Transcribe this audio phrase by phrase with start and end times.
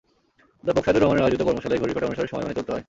[0.61, 2.79] অধ্যাপক সাইদুর রহমানের আয়োজিত কর্মশালায় ঘড়ির কাঁটা অনুসারে সময় মেনে চলতে হয়।